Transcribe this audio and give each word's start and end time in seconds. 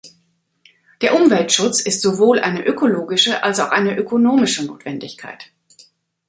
Der 1.03 1.13
Umweltschutz 1.13 1.79
ist 1.79 2.01
sowohl 2.01 2.39
eine 2.39 2.65
ökologische 2.65 3.43
als 3.43 3.59
auch 3.59 3.69
eine 3.69 3.95
ökonomische 3.95 4.65
Notwendigkeit. 4.65 5.51